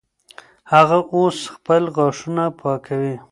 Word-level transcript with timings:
هغه 0.73 0.97
اوس 1.15 1.37
خپل 1.55 1.83
غاښونه 1.95 2.43
پاکوي. 2.59 3.15